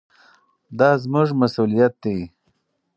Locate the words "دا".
0.77-0.89